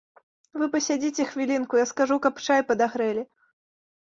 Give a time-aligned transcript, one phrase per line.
[0.61, 3.23] Вы пасядзіце хвілінку, я скажу, каб чай падагрэлі.